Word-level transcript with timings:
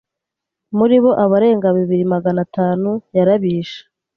muri 0.77 0.95
bo 1.03 1.11
abarenga 1.23 1.67
bibiri 1.77 2.03
Magana 2.13 2.39
atanu 2.47 2.89
yarabishe. 3.17 3.79